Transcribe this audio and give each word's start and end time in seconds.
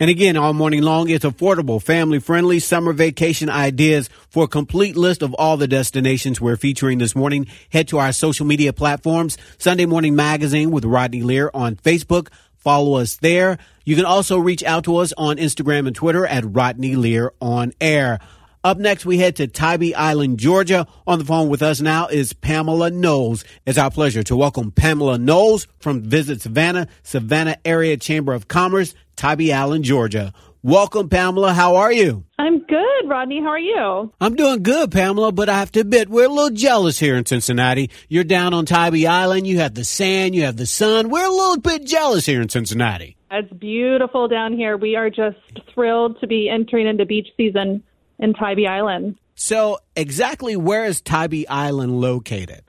And 0.00 0.08
again, 0.08 0.38
all 0.38 0.54
morning 0.54 0.80
long, 0.80 1.10
it's 1.10 1.26
affordable, 1.26 1.80
family 1.80 2.20
friendly 2.20 2.58
summer 2.58 2.94
vacation 2.94 3.50
ideas. 3.50 4.08
For 4.30 4.44
a 4.44 4.48
complete 4.48 4.96
list 4.96 5.20
of 5.20 5.34
all 5.34 5.58
the 5.58 5.68
destinations 5.68 6.40
we're 6.40 6.56
featuring 6.56 6.96
this 6.96 7.14
morning, 7.14 7.46
head 7.68 7.88
to 7.88 7.98
our 7.98 8.10
social 8.12 8.46
media 8.46 8.72
platforms, 8.72 9.36
Sunday 9.58 9.84
Morning 9.84 10.16
Magazine 10.16 10.70
with 10.70 10.86
Rodney 10.86 11.22
Lear 11.22 11.50
on 11.52 11.76
Facebook. 11.76 12.28
Follow 12.56 12.94
us 12.94 13.16
there. 13.16 13.58
You 13.84 13.94
can 13.94 14.06
also 14.06 14.38
reach 14.38 14.62
out 14.64 14.84
to 14.84 14.96
us 14.96 15.12
on 15.18 15.36
Instagram 15.36 15.86
and 15.86 15.94
Twitter 15.94 16.24
at 16.24 16.44
Rodney 16.46 16.96
Lear 16.96 17.32
on 17.38 17.74
air. 17.78 18.20
Up 18.62 18.76
next, 18.76 19.06
we 19.06 19.16
head 19.16 19.36
to 19.36 19.46
Tybee 19.46 19.94
Island, 19.94 20.38
Georgia. 20.38 20.86
On 21.06 21.18
the 21.18 21.24
phone 21.24 21.48
with 21.48 21.62
us 21.62 21.80
now 21.80 22.08
is 22.08 22.34
Pamela 22.34 22.90
Knowles. 22.90 23.42
It's 23.64 23.78
our 23.78 23.90
pleasure 23.90 24.22
to 24.24 24.36
welcome 24.36 24.70
Pamela 24.70 25.16
Knowles 25.16 25.66
from 25.78 26.02
Visit 26.02 26.42
Savannah, 26.42 26.86
Savannah 27.02 27.56
Area 27.64 27.96
Chamber 27.96 28.34
of 28.34 28.48
Commerce, 28.48 28.94
Tybee 29.16 29.50
Island, 29.50 29.84
Georgia. 29.84 30.34
Welcome, 30.62 31.08
Pamela. 31.08 31.54
How 31.54 31.76
are 31.76 31.90
you? 31.90 32.24
I'm 32.38 32.58
good, 32.58 33.08
Rodney. 33.08 33.40
How 33.40 33.48
are 33.48 33.58
you? 33.58 34.12
I'm 34.20 34.34
doing 34.34 34.62
good, 34.62 34.92
Pamela, 34.92 35.32
but 35.32 35.48
I 35.48 35.58
have 35.58 35.72
to 35.72 35.80
admit, 35.80 36.10
we're 36.10 36.26
a 36.26 36.28
little 36.28 36.50
jealous 36.50 36.98
here 36.98 37.16
in 37.16 37.24
Cincinnati. 37.24 37.88
You're 38.10 38.24
down 38.24 38.52
on 38.52 38.66
Tybee 38.66 39.06
Island. 39.06 39.46
You 39.46 39.60
have 39.60 39.72
the 39.72 39.84
sand, 39.84 40.34
you 40.34 40.42
have 40.42 40.58
the 40.58 40.66
sun. 40.66 41.08
We're 41.08 41.26
a 41.26 41.30
little 41.30 41.60
bit 41.60 41.86
jealous 41.86 42.26
here 42.26 42.42
in 42.42 42.50
Cincinnati. 42.50 43.16
It's 43.30 43.50
beautiful 43.54 44.28
down 44.28 44.52
here. 44.52 44.76
We 44.76 44.96
are 44.96 45.08
just 45.08 45.38
thrilled 45.72 46.20
to 46.20 46.26
be 46.26 46.50
entering 46.50 46.86
into 46.86 47.06
beach 47.06 47.28
season 47.38 47.82
in 48.20 48.32
Tybee 48.34 48.66
Island. 48.66 49.16
So, 49.34 49.78
exactly 49.96 50.56
where 50.56 50.84
is 50.84 51.00
Tybee 51.00 51.46
Island 51.48 52.00
located? 52.00 52.62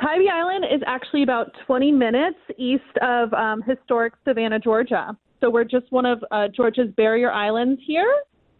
Tybee 0.00 0.28
Island 0.28 0.64
is 0.64 0.82
actually 0.86 1.22
about 1.22 1.52
20 1.66 1.92
minutes 1.92 2.38
east 2.58 2.82
of 3.00 3.32
um, 3.32 3.62
historic 3.62 4.14
Savannah, 4.24 4.58
Georgia. 4.58 5.16
So, 5.40 5.50
we're 5.50 5.64
just 5.64 5.90
one 5.90 6.04
of 6.04 6.22
uh, 6.30 6.48
Georgia's 6.48 6.90
barrier 6.96 7.30
islands 7.30 7.80
here, 7.86 8.12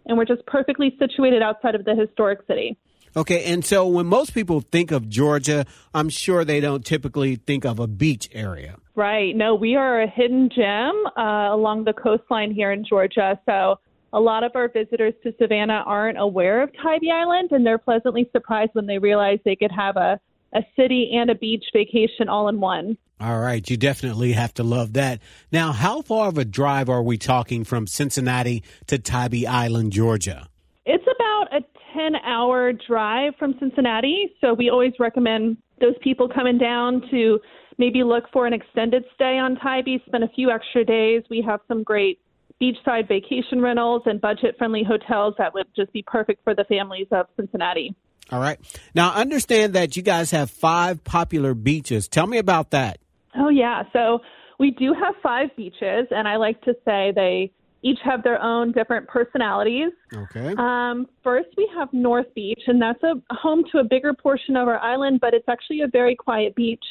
and 0.06 0.16
we're 0.16 0.24
just 0.24 0.46
perfectly 0.46 0.94
situated 0.98 1.42
outside 1.42 1.74
of 1.74 1.84
the 1.84 1.94
historic 1.94 2.40
city. 2.46 2.78
Okay, 3.16 3.44
and 3.44 3.64
so 3.64 3.86
when 3.86 4.06
most 4.06 4.34
people 4.34 4.60
think 4.60 4.90
of 4.90 5.08
Georgia, 5.08 5.66
I'm 5.94 6.08
sure 6.08 6.44
they 6.44 6.58
don't 6.58 6.84
typically 6.84 7.36
think 7.36 7.64
of 7.64 7.78
a 7.78 7.86
beach 7.86 8.28
area. 8.32 8.76
Right. 8.96 9.36
No, 9.36 9.54
we 9.54 9.76
are 9.76 10.02
a 10.02 10.08
hidden 10.08 10.50
gem 10.54 11.04
uh, 11.16 11.54
along 11.54 11.84
the 11.84 11.92
coastline 11.92 12.52
here 12.52 12.72
in 12.72 12.84
Georgia. 12.84 13.38
So 13.46 13.78
a 14.14 14.20
lot 14.20 14.44
of 14.44 14.52
our 14.54 14.68
visitors 14.68 15.12
to 15.24 15.34
Savannah 15.40 15.82
aren't 15.84 16.18
aware 16.18 16.62
of 16.62 16.70
Tybee 16.80 17.10
Island, 17.10 17.50
and 17.50 17.66
they're 17.66 17.78
pleasantly 17.78 18.30
surprised 18.32 18.70
when 18.72 18.86
they 18.86 18.98
realize 18.98 19.40
they 19.44 19.56
could 19.56 19.72
have 19.72 19.96
a, 19.96 20.20
a 20.54 20.60
city 20.76 21.10
and 21.14 21.30
a 21.30 21.34
beach 21.34 21.64
vacation 21.72 22.28
all 22.28 22.48
in 22.48 22.60
one. 22.60 22.96
All 23.20 23.40
right, 23.40 23.68
you 23.68 23.76
definitely 23.76 24.32
have 24.32 24.54
to 24.54 24.62
love 24.62 24.92
that. 24.92 25.20
Now, 25.50 25.72
how 25.72 26.02
far 26.02 26.28
of 26.28 26.38
a 26.38 26.44
drive 26.44 26.88
are 26.88 27.02
we 27.02 27.18
talking 27.18 27.64
from 27.64 27.88
Cincinnati 27.88 28.62
to 28.86 28.98
Tybee 28.98 29.48
Island, 29.48 29.92
Georgia? 29.92 30.48
It's 30.86 31.04
about 31.04 31.52
a 31.52 31.60
10 31.92 32.14
hour 32.24 32.72
drive 32.72 33.32
from 33.36 33.56
Cincinnati, 33.58 34.32
so 34.40 34.54
we 34.54 34.70
always 34.70 34.92
recommend 35.00 35.56
those 35.80 35.94
people 36.02 36.28
coming 36.28 36.56
down 36.56 37.02
to 37.10 37.40
maybe 37.78 38.04
look 38.04 38.24
for 38.32 38.46
an 38.46 38.52
extended 38.52 39.04
stay 39.12 39.38
on 39.38 39.56
Tybee, 39.56 39.98
spend 40.06 40.22
a 40.22 40.28
few 40.28 40.52
extra 40.52 40.84
days. 40.84 41.24
We 41.30 41.42
have 41.42 41.60
some 41.66 41.82
great 41.82 42.20
beachside 42.60 43.08
vacation 43.08 43.60
rentals 43.60 44.02
and 44.06 44.20
budget 44.20 44.56
friendly 44.58 44.84
hotels 44.84 45.34
that 45.38 45.52
would 45.54 45.66
just 45.76 45.92
be 45.92 46.02
perfect 46.06 46.42
for 46.44 46.54
the 46.54 46.64
families 46.64 47.06
of 47.10 47.26
Cincinnati. 47.36 47.94
All 48.30 48.40
right. 48.40 48.58
Now, 48.94 49.12
understand 49.12 49.74
that 49.74 49.96
you 49.96 50.02
guys 50.02 50.30
have 50.30 50.50
five 50.50 51.04
popular 51.04 51.54
beaches. 51.54 52.08
Tell 52.08 52.26
me 52.26 52.38
about 52.38 52.70
that. 52.70 52.98
Oh, 53.36 53.48
yeah. 53.48 53.82
So 53.92 54.20
we 54.58 54.70
do 54.70 54.94
have 54.94 55.14
five 55.22 55.54
beaches, 55.56 56.06
and 56.10 56.26
I 56.26 56.36
like 56.36 56.60
to 56.62 56.74
say 56.84 57.12
they 57.14 57.52
each 57.82 57.98
have 58.02 58.22
their 58.22 58.42
own 58.42 58.72
different 58.72 59.08
personalities. 59.08 59.90
Okay. 60.14 60.54
Um, 60.56 61.06
first, 61.22 61.48
we 61.56 61.68
have 61.76 61.92
North 61.92 62.32
Beach, 62.34 62.62
and 62.66 62.80
that's 62.80 63.02
a 63.02 63.14
home 63.34 63.62
to 63.72 63.78
a 63.78 63.84
bigger 63.84 64.14
portion 64.14 64.56
of 64.56 64.68
our 64.68 64.78
island, 64.78 65.20
but 65.20 65.34
it's 65.34 65.48
actually 65.48 65.82
a 65.82 65.88
very 65.88 66.16
quiet 66.16 66.54
beach. 66.54 66.84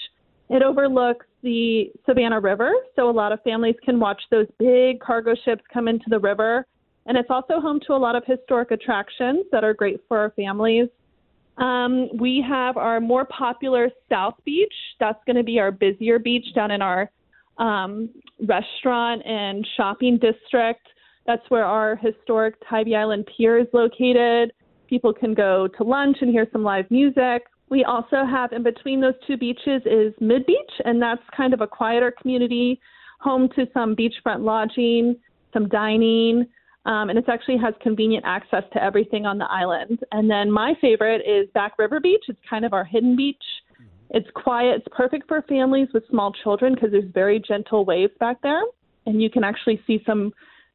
It 0.49 0.61
overlooks 0.61 1.25
the 1.41 1.91
Savannah 2.05 2.39
River, 2.39 2.71
so 2.95 3.09
a 3.09 3.11
lot 3.11 3.31
of 3.31 3.41
families 3.43 3.75
can 3.83 3.99
watch 3.99 4.21
those 4.29 4.47
big 4.59 4.99
cargo 4.99 5.35
ships 5.45 5.63
come 5.73 5.87
into 5.87 6.05
the 6.09 6.19
river. 6.19 6.65
And 7.05 7.17
it's 7.17 7.29
also 7.29 7.59
home 7.59 7.79
to 7.87 7.93
a 7.93 7.97
lot 7.97 8.15
of 8.15 8.23
historic 8.25 8.71
attractions 8.71 9.45
that 9.51 9.63
are 9.63 9.73
great 9.73 9.99
for 10.07 10.17
our 10.17 10.31
families. 10.31 10.87
Um, 11.57 12.09
we 12.17 12.43
have 12.47 12.77
our 12.77 12.99
more 12.99 13.25
popular 13.25 13.89
South 14.09 14.35
Beach. 14.45 14.73
That's 14.99 15.19
going 15.25 15.35
to 15.35 15.43
be 15.43 15.59
our 15.59 15.71
busier 15.71 16.17
beach 16.17 16.45
down 16.55 16.71
in 16.71 16.81
our 16.81 17.11
um, 17.57 18.09
restaurant 18.47 19.21
and 19.25 19.67
shopping 19.77 20.17
district. 20.17 20.87
That's 21.25 21.43
where 21.49 21.65
our 21.65 21.95
historic 21.97 22.55
Tybee 22.69 22.95
Island 22.95 23.27
Pier 23.37 23.59
is 23.59 23.67
located. 23.73 24.51
People 24.87 25.13
can 25.13 25.33
go 25.33 25.67
to 25.77 25.83
lunch 25.83 26.17
and 26.21 26.31
hear 26.31 26.47
some 26.51 26.63
live 26.63 26.89
music. 26.89 27.43
We 27.73 27.83
also 27.85 28.23
have 28.23 28.51
in 28.51 28.61
between 28.61 29.01
those 29.01 29.15
two 29.25 29.35
beaches 29.35 29.81
is 29.87 30.13
Mid 30.19 30.45
Beach, 30.45 30.73
and 30.85 31.01
that's 31.01 31.23
kind 31.35 31.55
of 31.55 31.61
a 31.61 31.65
quieter 31.65 32.13
community, 32.21 32.79
home 33.19 33.49
to 33.55 33.65
some 33.73 33.95
beachfront 33.95 34.43
lodging, 34.43 35.15
some 35.53 35.67
dining, 35.69 36.45
um, 36.85 37.09
and 37.09 37.17
it 37.17 37.25
actually 37.27 37.57
has 37.57 37.73
convenient 37.81 38.25
access 38.27 38.61
to 38.73 38.83
everything 38.83 39.25
on 39.25 39.39
the 39.39 39.49
island. 39.49 40.01
And 40.11 40.29
then 40.29 40.51
my 40.51 40.75
favorite 40.81 41.23
is 41.25 41.49
Back 41.55 41.79
River 41.79 41.99
Beach. 41.99 42.23
It's 42.27 42.39
kind 42.47 42.63
of 42.63 42.73
our 42.73 42.85
hidden 42.85 43.15
beach. 43.15 43.43
It's 44.11 44.29
quiet. 44.35 44.75
It's 44.77 44.95
perfect 44.95 45.27
for 45.27 45.41
families 45.41 45.87
with 45.95 46.03
small 46.11 46.31
children 46.43 46.75
because 46.75 46.91
there's 46.91 47.11
very 47.11 47.39
gentle 47.39 47.85
waves 47.85 48.13
back 48.19 48.39
there, 48.43 48.61
and 49.07 49.19
you 49.19 49.31
can 49.31 49.43
actually 49.43 49.81
see 49.87 50.03
some 50.05 50.31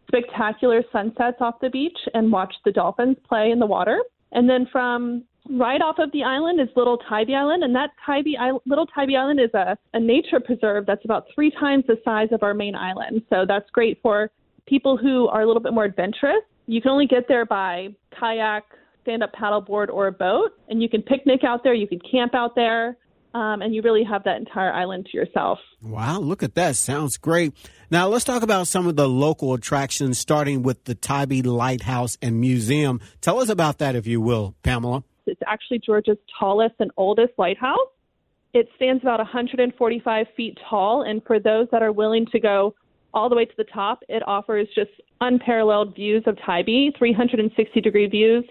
spectacular 0.09 0.83
sunsets 0.91 1.37
off 1.39 1.61
the 1.61 1.71
beach 1.71 1.99
and 2.15 2.33
watch 2.33 2.55
the 2.65 2.73
dolphins 2.73 3.19
play 3.29 3.53
in 3.53 3.61
the 3.61 3.67
water. 3.67 4.01
And 4.33 4.51
then 4.51 4.67
from 4.73 5.23
right 5.51 5.81
off 5.81 5.99
of 5.99 6.13
the 6.13 6.25
island 6.25 6.61
is 6.61 6.69
Little 6.77 6.99
Tybee 6.99 7.35
Island, 7.35 7.63
and 7.63 7.75
that 7.75 7.91
Tybee 8.05 8.37
Little 8.67 8.87
Tybee 8.87 9.17
Island 9.17 9.41
is 9.41 9.53
a, 9.55 9.77
a 9.95 10.01
nature 10.01 10.41
preserve 10.41 10.87
that's 10.87 11.05
about 11.05 11.27
three 11.35 11.51
times 11.51 11.85
the 11.87 12.01
size 12.05 12.29
of 12.33 12.43
our 12.43 12.55
main 12.55 12.75
island. 12.75 13.23
So 13.31 13.45
that's 13.47 13.69
great 13.71 14.01
for 14.03 14.31
people 14.67 14.97
who 14.97 15.29
are 15.29 15.43
a 15.43 15.47
little 15.47 15.63
bit 15.63 15.73
more 15.73 15.85
adventurous. 15.85 16.43
You 16.67 16.83
can 16.83 16.91
only 16.91 17.07
get 17.07 17.29
there 17.29 17.47
by 17.47 17.89
kayak, 18.19 18.65
stand 19.03 19.23
up 19.23 19.33
paddleboard, 19.33 19.89
or 19.89 20.07
a 20.07 20.13
boat, 20.13 20.53
and 20.69 20.83
you 20.83 20.89
can 20.89 21.03
picnic 21.03 21.45
out 21.45 21.65
there, 21.65 21.75
you 21.75 21.89
can 21.89 22.01
camp 22.11 22.35
out 22.35 22.55
there. 22.55 22.97
Um, 23.35 23.61
and 23.61 23.75
you 23.75 23.83
really 23.83 24.05
have 24.05 24.25
that 24.25 24.39
entire 24.39 24.73
island 24.73 25.07
to 25.13 25.17
yourself. 25.17 25.59
Wow, 25.83 26.19
look 26.19 26.43
at 26.43 26.55
that. 26.55 26.77
Sounds 26.77 27.19
great. 27.19 27.53
Now, 27.91 28.09
let's 28.09 28.25
talk 28.25 28.43
about 28.43 28.69
some 28.69 28.87
of 28.87 28.97
the 28.97 29.07
local 29.07 29.53
attractions, 29.53 30.19
starting 30.19 30.63
with 30.63 30.85
the 30.85 30.95
Tybee 30.95 31.43
Lighthouse 31.43 32.17
and 32.23 32.41
Museum. 32.41 33.01
Tell 33.21 33.39
us 33.39 33.51
about 33.51 33.79
that, 33.79 33.95
if 33.95 34.07
you 34.07 34.23
will, 34.23 34.55
Pamela. 34.63 35.05
It's 35.29 35.41
actually 35.47 35.79
Georgia's 35.79 36.19
tallest 36.39 36.75
and 36.81 36.91
oldest 36.97 37.33
lighthouse. 37.39 37.79
It 38.55 38.69
stands 38.77 39.03
about 39.03 39.19
145 39.19 40.27
feet 40.37 40.59
tall, 40.69 41.03
and 41.03 41.23
for 41.25 41.39
those 41.39 41.69
that 41.71 41.83
are 41.83 41.93
willing 41.93 42.27
to 42.33 42.41
go 42.41 42.75
all 43.15 43.29
the 43.29 43.37
way 43.37 43.45
to 43.45 43.55
the 43.57 43.65
top, 43.65 44.03
it 44.09 44.23
offers 44.27 44.67
just 44.75 44.91
unparalleled 45.21 45.95
views 45.95 46.23
of 46.27 46.37
Tybee, 46.45 46.93
360 46.99 47.81
degree 47.81 48.07
views, 48.07 48.45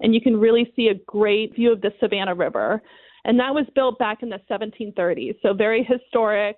and 0.00 0.14
you 0.14 0.20
can 0.20 0.36
really 0.38 0.72
see 0.74 0.88
a 0.88 0.94
great 1.06 1.54
view 1.54 1.72
of 1.72 1.80
the 1.80 1.92
Savannah 2.00 2.34
River. 2.34 2.82
And 3.24 3.38
that 3.40 3.54
was 3.54 3.64
built 3.74 3.98
back 3.98 4.22
in 4.22 4.28
the 4.28 4.40
1730s, 4.50 5.36
so 5.40 5.54
very 5.54 5.82
historic, 5.84 6.56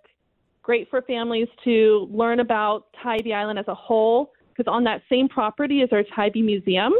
great 0.62 0.88
for 0.90 1.02
families 1.02 1.48
to 1.64 2.08
learn 2.10 2.40
about 2.40 2.86
Tybee 3.02 3.32
Island 3.32 3.58
as 3.58 3.68
a 3.68 3.74
whole, 3.74 4.32
because 4.48 4.70
on 4.70 4.84
that 4.84 5.02
same 5.08 5.28
property 5.28 5.80
is 5.82 5.90
our 5.92 6.02
Tybee 6.14 6.42
Museum. 6.42 6.92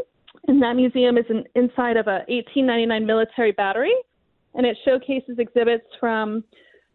And 0.49 0.62
that 0.62 0.75
museum 0.75 1.19
is 1.19 1.25
in, 1.29 1.45
inside 1.55 1.97
of 1.97 2.07
a 2.07 2.25
1899 2.29 3.05
military 3.05 3.53
battery, 3.53 3.95
and 4.55 4.65
it 4.65 4.77
showcases 4.84 5.39
exhibits 5.39 5.87
from 5.99 6.45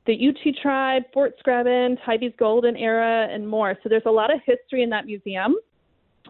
the 0.08 0.14
Ute 0.16 0.58
tribe, 0.62 1.04
Fort 1.14 1.34
Screven, 1.46 1.98
Tybee's 2.06 2.34
golden 2.40 2.76
era, 2.76 3.28
and 3.30 3.48
more. 3.48 3.78
So 3.84 3.90
there's 3.90 4.04
a 4.06 4.12
lot 4.12 4.34
of 4.34 4.40
history 4.46 4.84
in 4.84 4.90
that 4.90 5.06
museum. 5.06 5.56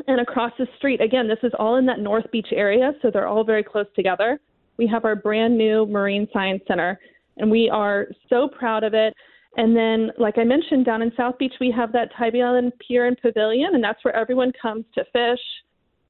And 0.08 0.20
across 0.20 0.52
the 0.58 0.68
street, 0.78 1.00
again, 1.02 1.28
this 1.28 1.40
is 1.44 1.52
all 1.60 1.76
in 1.78 1.86
that 1.86 2.00
North 2.00 2.30
Beach 2.32 2.48
area, 2.52 2.94
so 3.02 3.12
they're 3.12 3.28
all 3.28 3.44
very 3.44 3.64
close 3.64 3.88
together. 3.96 4.40
We 4.78 4.88
have 4.88 5.06
our 5.06 5.16
brand 5.16 5.58
new 5.58 5.86
Marine 5.86 6.28
Science 6.34 6.64
Center, 6.68 7.00
and 7.38 7.52
we 7.52 7.70
are 7.70 8.08
so 8.30 8.48
proud 8.48 8.84
of 8.84 8.94
it. 8.94 9.14
And 9.58 9.76
then, 9.76 10.12
like 10.18 10.38
I 10.38 10.44
mentioned, 10.44 10.86
down 10.86 11.02
in 11.02 11.12
South 11.16 11.38
Beach, 11.38 11.54
we 11.60 11.72
have 11.72 11.92
that 11.92 12.10
Tybee 12.18 12.42
Island 12.42 12.74
Pier 12.86 13.06
and 13.06 13.18
Pavilion, 13.22 13.76
and 13.76 13.84
that's 13.84 14.04
where 14.04 14.16
everyone 14.16 14.54
comes 14.60 14.86
to 14.96 15.04
fish, 15.12 15.42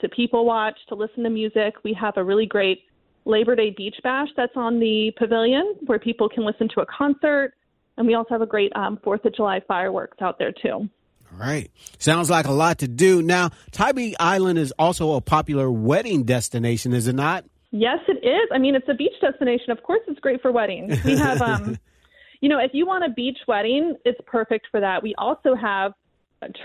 to 0.02 0.10
people 0.10 0.46
watch, 0.46 0.78
to 0.90 0.96
listen 0.96 1.24
to 1.24 1.30
music. 1.30 1.76
We 1.84 1.94
have 2.00 2.18
a 2.18 2.24
really 2.24 2.46
great 2.46 2.84
Labor 3.26 3.56
Day 3.56 3.74
Beach 3.76 3.96
Bash 4.04 4.30
that's 4.36 4.56
on 4.56 4.80
the 4.80 5.12
pavilion 5.18 5.76
where 5.86 6.00
people 6.00 6.28
can 6.28 6.46
listen 6.46 6.68
to 6.76 6.82
a 6.82 6.86
concert. 6.86 7.54
And 7.98 8.08
we 8.08 8.16
also 8.16 8.30
have 8.32 8.42
a 8.42 8.48
great 8.48 8.76
um, 8.76 9.00
Fourth 9.04 9.24
of 9.26 9.36
July 9.36 9.62
fireworks 9.68 10.18
out 10.22 10.40
there 10.40 10.52
too. 10.52 10.90
All 11.32 11.40
right. 11.40 11.70
Sounds 11.98 12.30
like 12.30 12.48
a 12.48 12.52
lot 12.52 12.80
to 12.80 12.88
do. 12.88 13.22
Now, 13.22 13.52
Tybee 13.72 14.16
Island 14.20 14.60
is 14.60 14.74
also 14.78 15.14
a 15.14 15.22
popular 15.22 15.72
wedding 15.72 16.24
destination, 16.24 16.94
is 16.94 17.08
it 17.08 17.16
not? 17.16 17.46
Yes, 17.72 18.00
it 18.08 18.26
is. 18.26 18.50
I 18.54 18.58
mean, 18.58 18.76
it's 18.76 18.90
a 18.90 18.94
beach 18.94 19.14
destination. 19.22 19.72
Of 19.72 19.82
course, 19.84 20.02
it's 20.08 20.20
great 20.20 20.42
for 20.42 20.52
weddings. 20.52 21.02
We 21.06 21.18
have, 21.18 21.42
um, 21.42 21.80
you 22.42 22.50
know, 22.50 22.60
if 22.60 22.72
you 22.74 22.86
want 22.86 23.06
a 23.06 23.10
beach 23.10 23.38
wedding, 23.48 23.96
it's 24.04 24.20
perfect 24.26 24.68
for 24.72 24.82
that. 24.82 25.02
We 25.02 25.16
also 25.18 25.56
have 25.56 25.94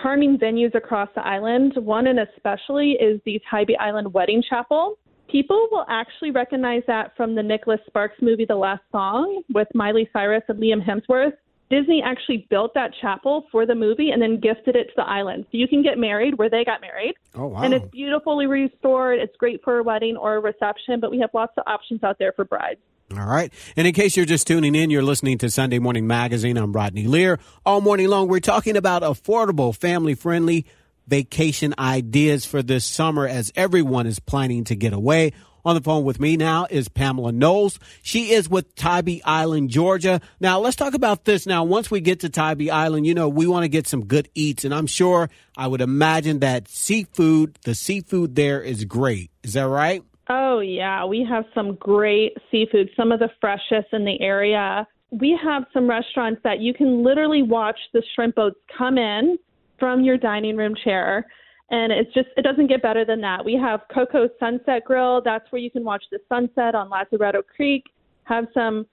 charming 0.02 0.38
venues 0.38 0.74
across 0.74 1.08
the 1.14 1.26
island. 1.26 1.74
One 1.76 2.06
and 2.06 2.20
especially 2.20 2.92
is 2.92 3.20
the 3.24 3.40
Tybee 3.50 3.76
Island 3.76 4.12
Wedding 4.12 4.42
Chapel. 4.48 4.98
People 5.28 5.68
will 5.70 5.84
actually 5.88 6.30
recognize 6.30 6.82
that 6.86 7.16
from 7.16 7.34
the 7.34 7.42
Nicholas 7.42 7.80
Sparks 7.86 8.16
movie, 8.22 8.44
The 8.44 8.56
Last 8.56 8.82
Song, 8.92 9.42
with 9.52 9.68
Miley 9.74 10.08
Cyrus 10.12 10.42
and 10.48 10.58
Liam 10.58 10.80
Hemsworth. 10.84 11.32
Disney 11.68 12.00
actually 12.00 12.46
built 12.48 12.74
that 12.74 12.92
chapel 13.00 13.46
for 13.50 13.66
the 13.66 13.74
movie 13.74 14.10
and 14.10 14.22
then 14.22 14.38
gifted 14.38 14.76
it 14.76 14.84
to 14.84 14.92
the 14.96 15.02
island. 15.02 15.46
So 15.50 15.58
you 15.58 15.66
can 15.66 15.82
get 15.82 15.98
married 15.98 16.38
where 16.38 16.48
they 16.48 16.64
got 16.64 16.80
married. 16.80 17.14
Oh, 17.34 17.48
wow. 17.48 17.62
And 17.62 17.74
it's 17.74 17.86
beautifully 17.90 18.46
restored. 18.46 19.18
It's 19.18 19.36
great 19.36 19.64
for 19.64 19.78
a 19.78 19.82
wedding 19.82 20.16
or 20.16 20.36
a 20.36 20.40
reception, 20.40 21.00
but 21.00 21.10
we 21.10 21.18
have 21.18 21.30
lots 21.34 21.54
of 21.56 21.64
options 21.66 22.04
out 22.04 22.20
there 22.20 22.32
for 22.32 22.44
brides. 22.44 22.78
All 23.12 23.24
right. 23.24 23.52
And 23.76 23.86
in 23.86 23.94
case 23.94 24.16
you're 24.16 24.26
just 24.26 24.48
tuning 24.48 24.74
in, 24.74 24.90
you're 24.90 25.02
listening 25.02 25.38
to 25.38 25.50
Sunday 25.50 25.78
Morning 25.78 26.08
Magazine. 26.08 26.56
I'm 26.56 26.72
Rodney 26.72 27.06
Lear. 27.06 27.38
All 27.64 27.80
morning 27.80 28.08
long, 28.08 28.26
we're 28.26 28.40
talking 28.40 28.76
about 28.76 29.02
affordable, 29.02 29.76
family 29.76 30.14
friendly 30.14 30.66
vacation 31.06 31.72
ideas 31.78 32.44
for 32.44 32.64
this 32.64 32.84
summer 32.84 33.26
as 33.26 33.52
everyone 33.54 34.08
is 34.08 34.18
planning 34.18 34.64
to 34.64 34.74
get 34.74 34.92
away. 34.92 35.32
On 35.64 35.74
the 35.74 35.80
phone 35.80 36.04
with 36.04 36.20
me 36.20 36.36
now 36.36 36.66
is 36.68 36.88
Pamela 36.88 37.32
Knowles. 37.32 37.78
She 38.02 38.30
is 38.32 38.48
with 38.48 38.74
Tybee 38.74 39.20
Island, 39.24 39.70
Georgia. 39.70 40.20
Now, 40.38 40.60
let's 40.60 40.76
talk 40.76 40.94
about 40.94 41.24
this. 41.24 41.44
Now, 41.46 41.64
once 41.64 41.90
we 41.90 42.00
get 42.00 42.20
to 42.20 42.28
Tybee 42.28 42.70
Island, 42.70 43.04
you 43.04 43.14
know, 43.14 43.28
we 43.28 43.48
want 43.48 43.64
to 43.64 43.68
get 43.68 43.88
some 43.88 44.04
good 44.04 44.28
eats, 44.34 44.64
and 44.64 44.72
I'm 44.72 44.86
sure 44.86 45.28
I 45.56 45.66
would 45.66 45.80
imagine 45.80 46.38
that 46.40 46.68
seafood, 46.68 47.58
the 47.64 47.74
seafood 47.74 48.36
there 48.36 48.62
is 48.62 48.84
great. 48.84 49.32
Is 49.42 49.54
that 49.54 49.66
right? 49.66 50.04
Oh, 50.28 50.60
yeah. 50.60 51.04
We 51.04 51.26
have 51.28 51.44
some 51.54 51.76
great 51.76 52.36
seafood, 52.50 52.90
some 52.96 53.12
of 53.12 53.20
the 53.20 53.30
freshest 53.40 53.88
in 53.92 54.04
the 54.04 54.20
area. 54.20 54.86
We 55.10 55.38
have 55.42 55.64
some 55.72 55.88
restaurants 55.88 56.40
that 56.42 56.60
you 56.60 56.74
can 56.74 57.04
literally 57.04 57.42
watch 57.42 57.78
the 57.92 58.02
shrimp 58.14 58.34
boats 58.34 58.58
come 58.76 58.98
in 58.98 59.38
from 59.78 60.02
your 60.02 60.16
dining 60.16 60.56
room 60.56 60.74
chair 60.82 61.26
and 61.70 61.92
it's 61.92 62.12
just 62.14 62.28
it 62.36 62.42
doesn't 62.42 62.68
get 62.68 62.82
better 62.82 63.04
than 63.04 63.20
that. 63.22 63.44
We 63.44 63.54
have 63.54 63.80
Coco 63.92 64.28
Sunset 64.38 64.84
Grill. 64.84 65.20
That's 65.24 65.50
where 65.50 65.60
you 65.60 65.70
can 65.70 65.84
watch 65.84 66.04
the 66.10 66.18
sunset 66.28 66.74
on 66.74 66.88
Lazaretto 66.90 67.42
Creek. 67.44 67.84
Have 68.24 68.46
some 68.54 68.86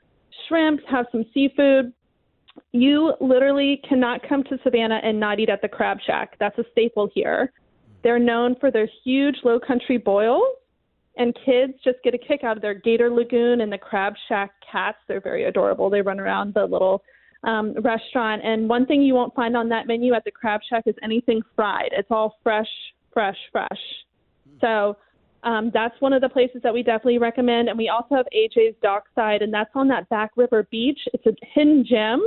shrimps. 0.47 0.83
Have 0.89 1.05
some 1.11 1.25
seafood. 1.33 1.93
You 2.71 3.13
literally 3.19 3.81
cannot 3.87 4.27
come 4.27 4.43
to 4.45 4.57
Savannah 4.63 4.99
and 5.03 5.19
not 5.19 5.39
eat 5.39 5.49
at 5.49 5.61
the 5.61 5.67
Crab 5.67 5.97
Shack. 6.05 6.35
That's 6.39 6.57
a 6.57 6.63
staple 6.71 7.09
here. 7.13 7.51
They're 8.03 8.19
known 8.19 8.55
for 8.59 8.71
their 8.71 8.87
huge 9.03 9.37
low 9.43 9.59
country 9.59 9.97
boils, 9.97 10.43
and 11.17 11.35
kids 11.45 11.73
just 11.83 11.97
get 12.03 12.13
a 12.13 12.17
kick 12.17 12.43
out 12.43 12.57
of 12.57 12.61
their 12.61 12.73
Gator 12.73 13.09
Lagoon 13.09 13.61
and 13.61 13.71
the 13.71 13.77
Crab 13.77 14.13
Shack 14.27 14.51
cats. 14.69 14.97
They're 15.07 15.21
very 15.21 15.45
adorable. 15.45 15.89
They 15.89 16.01
run 16.01 16.19
around 16.19 16.53
the 16.53 16.65
little 16.65 17.03
um, 17.43 17.73
restaurant. 17.81 18.41
And 18.43 18.67
one 18.67 18.85
thing 18.85 19.01
you 19.01 19.13
won't 19.13 19.35
find 19.35 19.55
on 19.55 19.69
that 19.69 19.87
menu 19.87 20.13
at 20.13 20.23
the 20.23 20.31
Crab 20.31 20.61
Shack 20.67 20.83
is 20.87 20.95
anything 21.03 21.41
fried. 21.55 21.89
It's 21.91 22.09
all 22.09 22.37
fresh, 22.41 22.69
fresh, 23.11 23.37
fresh. 23.51 23.69
So 24.59 24.97
um, 25.43 25.71
that's 25.73 25.99
one 25.99 26.13
of 26.13 26.21
the 26.21 26.29
places 26.29 26.61
that 26.63 26.73
we 26.73 26.83
definitely 26.83 27.17
recommend. 27.17 27.69
And 27.69 27.77
we 27.77 27.89
also 27.89 28.15
have 28.15 28.25
AJ's 28.35 28.75
Dockside, 28.81 29.41
and 29.41 29.53
that's 29.53 29.71
on 29.75 29.87
that 29.89 30.09
back 30.09 30.31
river 30.35 30.67
beach. 30.71 30.99
It's 31.13 31.25
a 31.25 31.33
hidden 31.53 31.85
gem, 31.87 32.25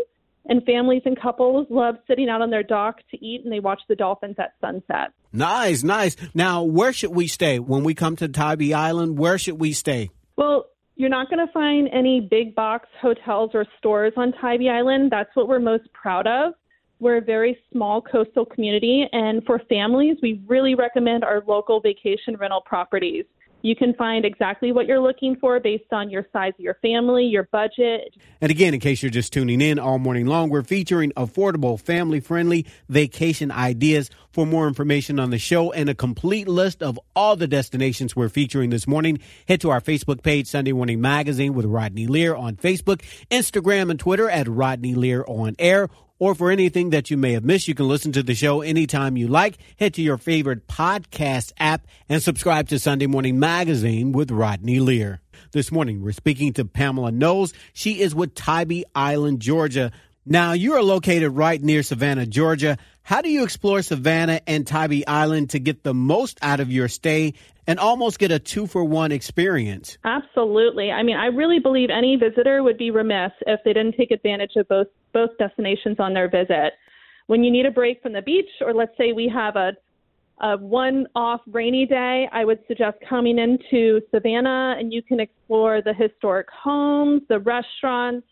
and 0.49 0.63
families 0.65 1.03
and 1.07 1.19
couples 1.21 1.67
love 1.71 1.97
sitting 2.07 2.29
out 2.29 2.43
on 2.43 2.51
their 2.51 2.63
dock 2.63 3.01
to 3.11 3.25
eat, 3.25 3.43
and 3.43 3.53
they 3.53 3.61
watch 3.61 3.81
the 3.89 3.97
dolphins 3.97 4.37
at 4.39 4.53
sunset. 4.61 5.13
Nice, 5.37 5.85
nice. 5.85 6.17
Now, 6.35 6.63
where 6.63 6.93
should 6.93 7.15
we 7.15 7.27
stay 7.27 7.59
when 7.59 7.85
we 7.85 7.95
come 7.95 8.17
to 8.17 8.29
Tybee 8.29 8.73
Island? 8.73 9.19
Where 9.19 9.37
should 9.37 9.61
we 9.61 9.73
stay? 9.73 10.11
Well, 10.37 10.67
you're 10.97 11.11
not 11.11 11.29
going 11.29 11.47
to 11.47 11.53
find 11.53 11.89
any 11.93 12.21
big 12.21 12.55
box 12.55 12.89
hotels 13.03 13.51
or 13.53 13.67
stores 13.79 14.15
on 14.17 14.33
Tybee 14.33 14.71
Island. 14.71 15.13
That's 15.13 15.29
what 15.35 15.47
we're 15.47 15.59
most 15.59 15.93
proud 15.93 16.27
of. 16.27 16.55
We're 17.01 17.19
a 17.19 17.21
very 17.21 17.59
small 17.71 18.01
coastal 18.01 18.47
community, 18.47 19.07
and 19.13 19.45
for 19.45 19.61
families, 19.69 20.17
we 20.23 20.41
really 20.47 20.75
recommend 20.75 21.23
our 21.25 21.43
local 21.47 21.81
vacation 21.81 22.37
rental 22.39 22.63
properties. 22.63 23.27
You 23.67 23.75
can 23.75 23.95
find 23.95 24.25
exactly 24.25 24.71
what 24.71 24.87
you're 24.87 25.01
looking 25.01 25.35
for 25.35 25.59
based 25.59 25.93
on 25.93 26.09
your 26.09 26.25
size 26.33 26.53
of 26.57 26.61
your 26.61 26.75
family, 26.83 27.25
your 27.25 27.49
budget. 27.51 28.15
And 28.41 28.53
again, 28.53 28.75
in 28.75 28.79
case 28.79 29.03
you're 29.03 29.11
just 29.11 29.33
tuning 29.33 29.61
in 29.61 29.81
all 29.81 29.99
morning 29.99 30.27
long, 30.27 30.51
we're 30.51 30.63
featuring 30.63 31.11
affordable, 31.17 31.81
family 31.81 32.21
friendly 32.21 32.65
vacation 32.89 33.51
ideas. 33.51 34.09
For 34.31 34.47
more 34.47 34.69
information 34.69 35.19
on 35.19 35.31
the 35.31 35.39
show 35.39 35.73
and 35.73 35.89
a 35.89 35.95
complete 35.95 36.47
list 36.47 36.81
of 36.81 37.01
all 37.17 37.35
the 37.35 37.49
destinations 37.49 38.15
we're 38.15 38.29
featuring 38.29 38.71
this 38.71 38.87
morning, 38.87 39.19
head 39.49 39.61
to 39.63 39.71
our 39.71 39.81
Facebook 39.81 40.23
page, 40.23 40.47
Sunday 40.47 40.73
Morning 40.73 41.01
Magazine 41.01 41.53
with 41.53 41.65
Rodney 41.65 42.07
Lear 42.07 42.37
on 42.37 42.55
Facebook, 42.55 43.03
Instagram, 43.33 43.91
and 43.91 43.99
Twitter 43.99 44.31
at 44.31 44.47
Rodney 44.47 44.95
Lear 44.95 45.25
on 45.27 45.57
air 45.59 45.89
or 46.19 46.35
for 46.35 46.51
anything 46.51 46.91
that 46.91 47.11
you 47.11 47.17
may 47.17 47.33
have 47.33 47.45
missed, 47.45 47.69
you 47.69 47.75
can 47.75 47.89
listen 47.89 48.13
to 48.13 48.23
the 48.23 48.35
show 48.35 48.63
anytime 48.63 49.17
you 49.17 49.29
like. 49.29 49.59
Head 49.79 49.95
to 49.95 50.03
your 50.03 50.17
favorite 50.17 50.67
podcast 50.67 51.53
app 51.59 51.87
and 52.09 52.23
subscribe 52.23 52.69
to 52.69 52.79
Sunday 52.79 53.07
Morning 53.07 53.39
Magazine 53.39 54.13
with 54.13 54.31
Rodney 54.31 54.81
Lear. 54.81 55.21
This 55.53 55.71
morning, 55.71 56.03
we're 56.03 56.13
speaking 56.13 56.53
to 56.55 56.65
Pamela 56.65 57.13
Knowles. 57.13 57.53
She 57.73 58.01
is 58.01 58.15
with 58.15 58.35
Tybee 58.35 58.85
Island, 58.95 59.41
Georgia. 59.41 59.93
Now, 60.25 60.53
you 60.53 60.75
are 60.75 60.83
located 60.83 61.33
right 61.33 61.63
near 61.63 61.83
Savannah, 61.83 62.27
Georgia. 62.27 62.79
How 63.03 63.23
do 63.23 63.31
you 63.31 63.45
explore 63.45 63.83
Savannah 63.83 64.41
and 64.47 64.67
Tybee 64.67 65.07
Island 65.07 65.51
to 65.51 65.61
get 65.61 65.85
the 65.85 65.95
most 65.95 66.39
out 66.43 66.59
of 66.61 66.73
your 66.73 66.89
stay 66.89 67.35
and 67.67 67.79
almost 67.79 68.19
get 68.19 68.31
a 68.31 68.39
two 68.39 68.67
for 68.67 68.85
one 68.85 69.13
experience? 69.13 69.99
Absolutely. 70.05 70.91
I 70.93 71.03
mean, 71.03 71.17
I 71.17 71.27
really 71.27 71.59
believe 71.59 71.91
any 71.91 72.17
visitor 72.17 72.63
would 72.63 72.79
be 72.79 72.91
remiss 72.91 73.33
if 73.47 73.61
they 73.65 73.73
didn't 73.73 73.97
take 73.97 74.11
advantage 74.11 74.53
of 74.57 74.69
both 74.69 74.89
both 75.13 75.31
destinations 75.39 75.97
on 75.99 76.15
their 76.15 76.29
visit. 76.29 76.75
When 77.27 77.43
you 77.43 77.51
need 77.51 77.67
a 77.67 77.71
break 77.71 78.03
from 78.03 78.13
the 78.13 78.23
beach, 78.23 78.51
or 78.61 78.73
let's 78.73 78.97
say 78.97 79.13
we 79.13 79.29
have 79.29 79.57
a 79.57 79.73
a 80.41 80.57
one 80.59 81.07
off 81.15 81.41
rainy 81.47 81.87
day, 81.87 82.29
I 82.31 82.45
would 82.45 82.59
suggest 82.69 82.99
coming 83.09 83.39
into 83.39 84.03
Savannah 84.11 84.77
and 84.79 84.93
you 84.93 85.03
can 85.03 85.19
explore 85.19 85.81
the 85.81 85.95
historic 85.95 86.49
homes, 86.51 87.23
the 87.29 87.39
restaurants, 87.39 88.27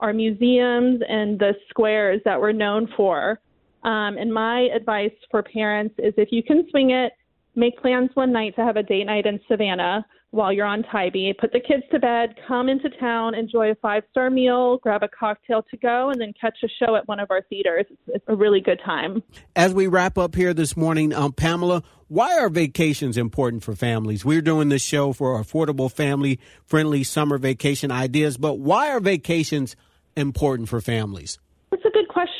our 0.00 0.12
museums, 0.12 1.00
and 1.08 1.38
the 1.38 1.54
squares 1.70 2.20
that 2.26 2.38
we're 2.38 2.52
known 2.52 2.88
for. 2.94 3.40
Um, 3.84 4.18
and 4.18 4.32
my 4.32 4.68
advice 4.74 5.14
for 5.30 5.42
parents 5.42 5.94
is 5.98 6.12
if 6.18 6.28
you 6.30 6.42
can 6.42 6.68
swing 6.70 6.90
it, 6.90 7.12
make 7.56 7.80
plans 7.80 8.10
one 8.14 8.32
night 8.32 8.54
to 8.56 8.64
have 8.64 8.76
a 8.76 8.82
date 8.82 9.04
night 9.04 9.26
in 9.26 9.40
Savannah 9.48 10.04
while 10.30 10.52
you're 10.52 10.66
on 10.66 10.82
Tybee. 10.84 11.32
Put 11.32 11.52
the 11.52 11.60
kids 11.60 11.82
to 11.90 11.98
bed, 11.98 12.34
come 12.46 12.68
into 12.68 12.90
town, 12.90 13.34
enjoy 13.34 13.70
a 13.70 13.74
five 13.76 14.02
star 14.10 14.30
meal, 14.30 14.78
grab 14.78 15.02
a 15.02 15.08
cocktail 15.08 15.64
to 15.70 15.76
go, 15.78 16.10
and 16.10 16.20
then 16.20 16.32
catch 16.38 16.58
a 16.62 16.68
show 16.68 16.94
at 16.94 17.08
one 17.08 17.18
of 17.18 17.30
our 17.30 17.42
theaters. 17.48 17.86
It's, 18.08 18.24
a 18.28 18.34
really 18.34 18.60
good 18.60 18.80
time. 18.84 19.22
As 19.54 19.72
we 19.72 19.86
wrap 19.86 20.18
up 20.18 20.34
here 20.34 20.52
this 20.52 20.76
morning, 20.76 21.14
um, 21.14 21.32
Pamela, 21.32 21.82
why 22.08 22.38
are 22.38 22.48
vacations 22.48 23.16
important 23.16 23.62
for 23.62 23.74
families? 23.74 24.24
We're 24.24 24.42
doing 24.42 24.68
this 24.68 24.82
show 24.82 25.12
for 25.12 25.40
affordable, 25.40 25.90
family 25.90 26.40
friendly 26.64 27.04
summer 27.04 27.38
vacation 27.38 27.92
ideas, 27.92 28.36
but 28.36 28.58
why 28.58 28.90
are 28.90 29.00
vacations 29.00 29.76
important 30.16 30.68
for 30.68 30.80
families? 30.80 31.38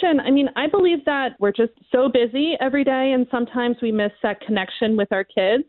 Question. 0.06 0.20
I 0.20 0.30
mean, 0.30 0.48
I 0.56 0.66
believe 0.68 1.04
that 1.04 1.30
we're 1.40 1.52
just 1.52 1.72
so 1.90 2.08
busy 2.08 2.54
every 2.60 2.84
day, 2.84 3.12
and 3.12 3.26
sometimes 3.30 3.76
we 3.82 3.90
miss 3.90 4.12
that 4.22 4.40
connection 4.40 4.96
with 4.96 5.08
our 5.12 5.24
kids. 5.24 5.64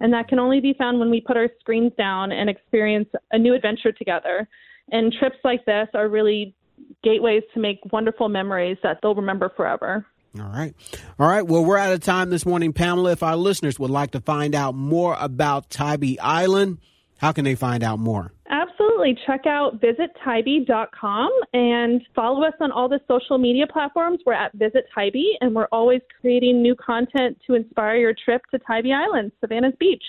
And 0.00 0.12
that 0.12 0.28
can 0.28 0.38
only 0.38 0.60
be 0.60 0.74
found 0.74 0.98
when 0.98 1.10
we 1.10 1.20
put 1.20 1.36
our 1.36 1.48
screens 1.60 1.92
down 1.96 2.32
and 2.32 2.50
experience 2.50 3.08
a 3.32 3.38
new 3.38 3.54
adventure 3.54 3.92
together. 3.92 4.46
And 4.92 5.12
trips 5.18 5.36
like 5.42 5.64
this 5.64 5.88
are 5.94 6.08
really 6.08 6.54
gateways 7.02 7.42
to 7.54 7.60
make 7.60 7.78
wonderful 7.92 8.28
memories 8.28 8.76
that 8.82 8.98
they'll 9.02 9.14
remember 9.14 9.50
forever. 9.56 10.04
All 10.38 10.48
right. 10.48 10.74
All 11.18 11.28
right. 11.28 11.46
Well, 11.46 11.64
we're 11.64 11.78
out 11.78 11.92
of 11.92 12.00
time 12.00 12.28
this 12.28 12.44
morning, 12.44 12.74
Pamela. 12.74 13.12
If 13.12 13.22
our 13.22 13.36
listeners 13.36 13.78
would 13.78 13.90
like 13.90 14.10
to 14.10 14.20
find 14.20 14.54
out 14.54 14.74
more 14.74 15.16
about 15.18 15.70
Tybee 15.70 16.18
Island, 16.18 16.78
how 17.18 17.32
can 17.32 17.44
they 17.44 17.54
find 17.54 17.82
out 17.82 17.98
more? 17.98 18.32
Absolutely. 18.48 19.18
Check 19.26 19.46
out 19.46 19.80
visittybee.com 19.80 21.30
and 21.52 22.02
follow 22.14 22.44
us 22.44 22.54
on 22.60 22.70
all 22.70 22.88
the 22.88 23.00
social 23.08 23.38
media 23.38 23.66
platforms. 23.66 24.20
We're 24.24 24.34
at 24.34 24.52
Visit 24.54 24.86
Tybee, 24.94 25.36
and 25.40 25.54
we're 25.54 25.68
always 25.72 26.00
creating 26.20 26.62
new 26.62 26.74
content 26.74 27.38
to 27.46 27.54
inspire 27.54 27.96
your 27.96 28.14
trip 28.24 28.42
to 28.52 28.58
Tybee 28.58 28.92
Island, 28.92 29.32
Savannah's 29.40 29.74
beach. 29.80 30.04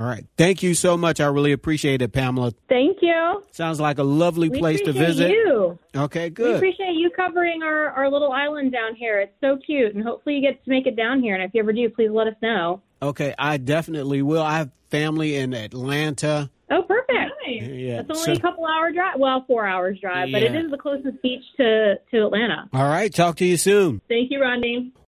All 0.00 0.06
right. 0.06 0.24
Thank 0.38 0.62
you 0.62 0.74
so 0.74 0.96
much. 0.96 1.20
I 1.20 1.26
really 1.26 1.52
appreciate 1.52 2.00
it, 2.02 2.12
Pamela. 2.12 2.52
Thank 2.68 2.98
you. 3.02 3.42
Sounds 3.52 3.78
like 3.78 3.98
a 3.98 4.02
lovely 4.02 4.48
we 4.48 4.58
place 4.58 4.80
to 4.82 4.92
visit. 4.92 5.30
You. 5.30 5.78
Okay, 5.94 6.30
good. 6.30 6.46
We 6.52 6.54
appreciate 6.56 6.94
you 6.94 7.10
covering 7.14 7.62
our, 7.62 7.90
our 7.90 8.10
little 8.10 8.32
island 8.32 8.72
down 8.72 8.94
here. 8.94 9.20
It's 9.20 9.34
so 9.40 9.58
cute, 9.64 9.94
and 9.94 10.02
hopefully 10.02 10.36
you 10.36 10.40
get 10.40 10.64
to 10.64 10.70
make 10.70 10.86
it 10.86 10.96
down 10.96 11.20
here. 11.20 11.34
And 11.34 11.44
if 11.44 11.50
you 11.54 11.60
ever 11.60 11.72
do, 11.72 11.88
please 11.90 12.10
let 12.10 12.26
us 12.26 12.34
know. 12.42 12.80
Okay, 13.02 13.34
I 13.38 13.58
definitely 13.58 14.22
will. 14.22 14.42
I 14.42 14.58
have 14.58 14.70
family 14.90 15.36
in 15.36 15.52
Atlanta. 15.52 16.50
Oh, 16.70 16.82
perfect. 16.82 17.08
Yeah. 17.46 18.00
It's 18.00 18.10
only 18.10 18.22
so- 18.24 18.32
a 18.32 18.40
couple 18.40 18.64
hour 18.66 18.90
drive. 18.92 19.18
Well, 19.18 19.44
four 19.46 19.66
hours 19.66 19.98
drive, 20.00 20.30
but 20.32 20.42
it 20.42 20.54
is 20.54 20.70
the 20.70 20.78
closest 20.78 21.20
beach 21.22 21.42
to, 21.58 21.96
to 22.12 22.24
Atlanta. 22.26 22.68
all 22.72 22.88
right. 22.88 23.12
Talk 23.12 23.36
to 23.36 23.44
you 23.44 23.56
soon. 23.58 24.00
Thank 24.08 24.30
you, 24.30 24.40
Rodney. 24.40 24.92